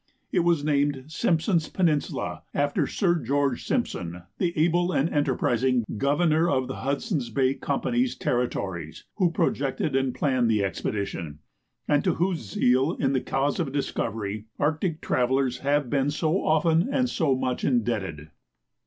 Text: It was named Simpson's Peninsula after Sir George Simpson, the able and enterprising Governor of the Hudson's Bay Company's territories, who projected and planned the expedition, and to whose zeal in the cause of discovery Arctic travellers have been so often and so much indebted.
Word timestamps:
It 0.31 0.39
was 0.39 0.63
named 0.63 1.03
Simpson's 1.09 1.69
Peninsula 1.69 2.41
after 2.55 2.87
Sir 2.87 3.19
George 3.19 3.63
Simpson, 3.67 4.23
the 4.39 4.51
able 4.57 4.91
and 4.91 5.07
enterprising 5.07 5.83
Governor 5.95 6.49
of 6.49 6.67
the 6.67 6.77
Hudson's 6.77 7.29
Bay 7.29 7.53
Company's 7.53 8.15
territories, 8.15 9.03
who 9.17 9.29
projected 9.29 9.95
and 9.95 10.15
planned 10.15 10.49
the 10.49 10.63
expedition, 10.63 11.37
and 11.87 12.03
to 12.03 12.15
whose 12.15 12.39
zeal 12.53 12.93
in 12.93 13.13
the 13.13 13.21
cause 13.21 13.59
of 13.59 13.71
discovery 13.71 14.47
Arctic 14.57 15.01
travellers 15.01 15.59
have 15.59 15.87
been 15.87 16.09
so 16.09 16.43
often 16.43 16.89
and 16.91 17.07
so 17.07 17.35
much 17.35 17.63
indebted. 17.63 18.31